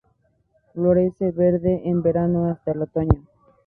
Florece 0.73 1.29
verde, 1.29 1.83
en 1.85 2.01
verano 2.01 2.49
hasta 2.49 2.71
el 2.71 2.81
otoño. 2.81 3.27